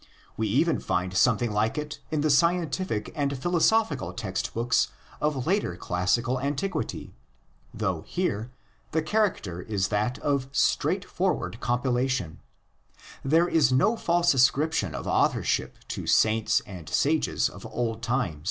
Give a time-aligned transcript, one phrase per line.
[0.35, 4.87] We even find something like it in the scientific and philosophical text books
[5.21, 7.13] of later classical antiquity,
[7.71, 8.49] though here
[8.93, 12.39] the character is that of straightforward compilation;
[13.23, 18.39] there is no false ascrip tion of authorship to saints and sages of old time.